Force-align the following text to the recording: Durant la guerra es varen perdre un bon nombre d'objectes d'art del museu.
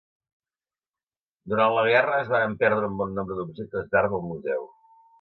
Durant 1.53 1.77
la 1.77 1.85
guerra 1.89 2.17
es 2.23 2.33
varen 2.33 2.57
perdre 2.65 2.91
un 2.95 2.99
bon 3.05 3.17
nombre 3.21 3.41
d'objectes 3.43 3.95
d'art 3.97 4.17
del 4.19 4.29
museu. 4.35 4.71